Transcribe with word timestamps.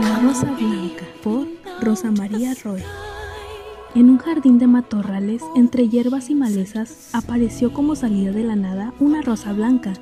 La 0.00 0.18
Rosa 0.20 0.50
Blanca 0.58 1.04
por 1.22 1.46
Rosa 1.82 2.10
María 2.10 2.54
Roy. 2.64 2.82
En 3.94 4.08
un 4.08 4.16
jardín 4.16 4.58
de 4.58 4.66
matorrales, 4.66 5.42
entre 5.56 5.88
hierbas 5.88 6.30
y 6.30 6.34
malezas, 6.34 7.10
apareció 7.12 7.72
como 7.74 7.94
salida 7.94 8.32
de 8.32 8.44
la 8.44 8.56
nada 8.56 8.94
una 8.98 9.20
rosa 9.20 9.52
blanca. 9.52 9.92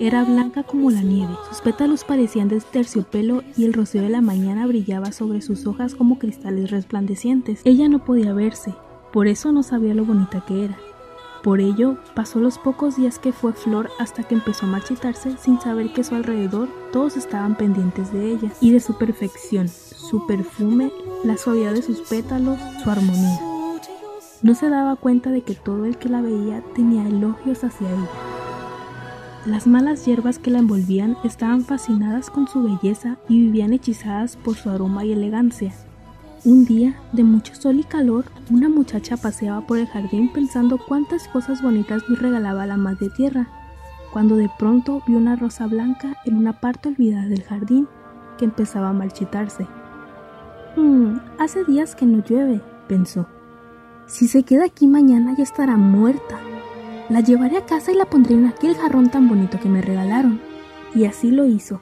Era 0.00 0.24
blanca 0.24 0.64
como 0.64 0.90
la 0.90 1.02
nieve, 1.02 1.34
sus 1.48 1.60
pétalos 1.60 2.02
parecían 2.04 2.48
de 2.48 2.60
terciopelo 2.60 3.42
y 3.56 3.64
el 3.64 3.74
rocío 3.74 4.02
de 4.02 4.08
la 4.08 4.22
mañana 4.22 4.66
brillaba 4.66 5.12
sobre 5.12 5.40
sus 5.40 5.66
hojas 5.66 5.94
como 5.94 6.18
cristales 6.18 6.70
resplandecientes. 6.70 7.60
Ella 7.64 7.88
no 7.88 8.04
podía 8.04 8.32
verse, 8.32 8.74
por 9.12 9.28
eso 9.28 9.52
no 9.52 9.62
sabía 9.62 9.94
lo 9.94 10.04
bonita 10.04 10.44
que 10.46 10.64
era. 10.64 10.78
Por 11.42 11.60
ello, 11.60 11.96
pasó 12.14 12.40
los 12.40 12.58
pocos 12.58 12.96
días 12.96 13.18
que 13.18 13.32
fue 13.32 13.52
flor 13.52 13.90
hasta 14.00 14.24
que 14.24 14.34
empezó 14.34 14.66
a 14.66 14.70
marchitarse 14.70 15.36
sin 15.38 15.60
saber 15.60 15.92
que 15.92 16.00
a 16.00 16.04
su 16.04 16.14
alrededor 16.14 16.68
todos 16.92 17.16
estaban 17.16 17.56
pendientes 17.56 18.12
de 18.12 18.32
ella 18.32 18.50
y 18.60 18.72
de 18.72 18.80
su 18.80 18.98
perfección, 18.98 19.68
su 19.68 20.26
perfume, 20.26 20.92
la 21.22 21.36
suavidad 21.36 21.74
de 21.74 21.82
sus 21.82 22.00
pétalos, 22.00 22.58
su 22.82 22.90
armonía. 22.90 23.38
No 24.42 24.54
se 24.54 24.68
daba 24.68 24.96
cuenta 24.96 25.30
de 25.30 25.42
que 25.42 25.54
todo 25.54 25.84
el 25.84 25.96
que 25.96 26.08
la 26.08 26.22
veía 26.22 26.62
tenía 26.74 27.06
elogios 27.06 27.62
hacia 27.64 27.88
ella. 27.88 28.08
Las 29.46 29.66
malas 29.66 30.04
hierbas 30.04 30.38
que 30.38 30.50
la 30.50 30.58
envolvían 30.58 31.16
estaban 31.24 31.64
fascinadas 31.64 32.30
con 32.30 32.48
su 32.48 32.62
belleza 32.62 33.16
y 33.28 33.38
vivían 33.38 33.72
hechizadas 33.72 34.36
por 34.36 34.56
su 34.56 34.70
aroma 34.70 35.04
y 35.04 35.12
elegancia. 35.12 35.72
Un 36.44 36.64
día, 36.64 36.94
de 37.12 37.24
mucho 37.24 37.52
sol 37.56 37.80
y 37.80 37.84
calor, 37.84 38.26
una 38.48 38.68
muchacha 38.68 39.16
paseaba 39.16 39.66
por 39.66 39.78
el 39.78 39.88
jardín 39.88 40.32
pensando 40.32 40.78
cuántas 40.78 41.26
cosas 41.26 41.62
bonitas 41.62 42.08
le 42.08 42.14
regalaba 42.14 42.64
la 42.64 42.76
madre 42.76 43.10
tierra, 43.10 43.48
cuando 44.12 44.36
de 44.36 44.48
pronto 44.56 45.02
vio 45.06 45.18
una 45.18 45.34
rosa 45.34 45.66
blanca 45.66 46.16
en 46.24 46.36
una 46.36 46.60
parte 46.60 46.90
olvidada 46.90 47.26
del 47.26 47.42
jardín 47.42 47.88
que 48.38 48.44
empezaba 48.44 48.90
a 48.90 48.92
marchitarse. 48.92 49.66
Hmm, 50.76 51.16
hace 51.40 51.64
días 51.64 51.96
que 51.96 52.06
no 52.06 52.22
llueve, 52.22 52.60
pensó. 52.86 53.26
Si 54.06 54.28
se 54.28 54.44
queda 54.44 54.66
aquí 54.66 54.86
mañana 54.86 55.34
ya 55.36 55.42
estará 55.42 55.76
muerta. 55.76 56.38
La 57.08 57.20
llevaré 57.20 57.56
a 57.56 57.66
casa 57.66 57.90
y 57.90 57.96
la 57.96 58.04
pondré 58.04 58.34
en 58.34 58.46
aquel 58.46 58.76
jarrón 58.76 59.10
tan 59.10 59.28
bonito 59.28 59.58
que 59.58 59.68
me 59.68 59.82
regalaron. 59.82 60.40
Y 60.94 61.04
así 61.04 61.32
lo 61.32 61.46
hizo. 61.46 61.80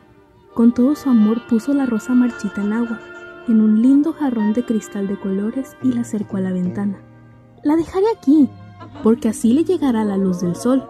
Con 0.55 0.73
todo 0.73 0.97
su 0.97 1.11
amor 1.11 1.47
puso 1.47 1.75
la 1.75 1.85
rosa 1.85 2.15
marchita 2.15 2.63
en 2.63 2.73
agua 2.73 3.01
en 3.49 3.61
un 3.61 3.83
lindo 3.83 4.13
jarrón 4.13 4.53
de 4.53 4.65
cristal 4.65 5.09
de 5.09 5.19
colores 5.19 5.77
y 5.83 5.93
la 5.93 6.03
acercó 6.03 6.37
a 6.37 6.41
la 6.41 6.53
ventana. 6.53 6.99
La 7.63 7.77
dejaré 7.77 8.07
aquí, 8.17 8.49
porque 9.03 9.29
así 9.29 9.53
le 9.53 9.65
llegará 9.65 10.05
la 10.05 10.17
luz 10.17 10.41
del 10.41 10.57
sol. 10.57 10.89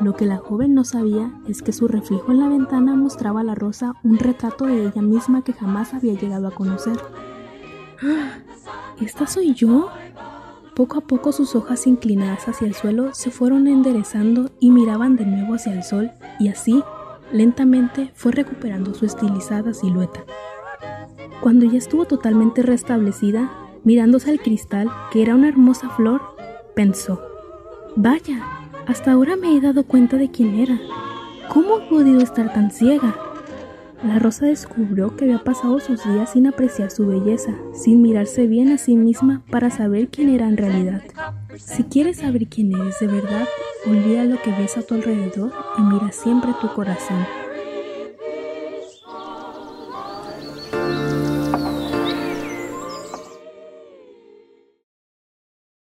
Lo 0.00 0.14
que 0.14 0.24
la 0.24 0.38
joven 0.38 0.74
no 0.74 0.84
sabía 0.84 1.30
es 1.46 1.62
que 1.62 1.72
su 1.72 1.86
reflejo 1.86 2.32
en 2.32 2.40
la 2.40 2.48
ventana 2.48 2.94
mostraba 2.94 3.40
a 3.40 3.44
la 3.44 3.54
rosa 3.54 3.94
un 4.02 4.18
retrato 4.18 4.64
de 4.66 4.86
ella 4.86 5.02
misma 5.02 5.42
que 5.42 5.52
jamás 5.52 5.92
había 5.92 6.14
llegado 6.14 6.48
a 6.48 6.54
conocer. 6.54 6.98
¡Ah! 8.02 8.38
¿Esta 9.00 9.26
soy 9.26 9.54
yo? 9.54 9.88
Poco 10.74 10.98
a 10.98 11.00
poco 11.02 11.32
sus 11.32 11.54
hojas 11.54 11.86
inclinadas 11.86 12.48
hacia 12.48 12.66
el 12.66 12.74
suelo 12.74 13.12
se 13.12 13.30
fueron 13.30 13.66
enderezando 13.66 14.50
y 14.60 14.70
miraban 14.70 15.16
de 15.16 15.26
nuevo 15.26 15.54
hacia 15.54 15.74
el 15.74 15.82
sol, 15.82 16.10
y 16.38 16.48
así, 16.48 16.82
lentamente, 17.32 18.12
fue 18.14 18.32
recuperando 18.32 18.94
su 18.94 19.04
estilizada 19.04 19.74
silueta. 19.74 20.20
Cuando 21.40 21.64
ya 21.64 21.78
estuvo 21.78 22.04
totalmente 22.04 22.62
restablecida, 22.62 23.50
mirándose 23.82 24.30
al 24.30 24.40
cristal, 24.40 24.90
que 25.10 25.22
era 25.22 25.34
una 25.34 25.48
hermosa 25.48 25.88
flor, 25.90 26.20
pensó, 26.74 27.20
Vaya, 27.96 28.44
hasta 28.86 29.12
ahora 29.12 29.36
me 29.36 29.56
he 29.56 29.60
dado 29.60 29.84
cuenta 29.84 30.16
de 30.16 30.30
quién 30.30 30.54
era. 30.54 30.78
¿Cómo 31.48 31.78
he 31.78 31.88
podido 31.88 32.20
estar 32.20 32.52
tan 32.52 32.70
ciega? 32.70 33.16
La 34.04 34.18
rosa 34.18 34.46
descubrió 34.46 35.16
que 35.16 35.24
había 35.24 35.44
pasado 35.44 35.78
sus 35.80 36.02
días 36.04 36.32
sin 36.32 36.46
apreciar 36.46 36.90
su 36.90 37.06
belleza, 37.06 37.54
sin 37.74 38.00
mirarse 38.00 38.46
bien 38.46 38.72
a 38.72 38.78
sí 38.78 38.96
misma 38.96 39.42
para 39.50 39.70
saber 39.70 40.08
quién 40.08 40.28
era 40.28 40.46
en 40.46 40.56
realidad. 40.56 41.02
Si 41.56 41.84
quieres 41.84 42.18
saber 42.18 42.46
quién 42.48 42.72
eres 42.72 42.98
de 43.00 43.08
verdad, 43.08 43.46
olvida 43.86 44.24
lo 44.24 44.40
que 44.40 44.52
ves 44.52 44.76
a 44.78 44.82
tu 44.82 44.94
alrededor 44.94 45.52
y 45.76 45.82
mira 45.82 46.12
siempre 46.12 46.52
tu 46.60 46.68
corazón. 46.72 47.26